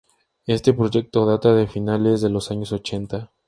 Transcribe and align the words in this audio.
Este 0.47 0.73
proyecto 0.73 1.27
data 1.27 1.53
de 1.53 1.67
finales 1.67 2.21
de 2.21 2.31
los 2.31 2.49
años 2.49 2.71
ochenta. 2.71 3.31